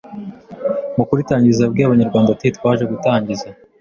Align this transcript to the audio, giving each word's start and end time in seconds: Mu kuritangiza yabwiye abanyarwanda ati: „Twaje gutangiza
Mu 0.95 1.03
kuritangiza 1.07 1.59
yabwiye 1.61 1.85
abanyarwanda 1.87 2.29
ati: 2.31 2.55
„Twaje 2.57 2.83
gutangiza 2.91 3.47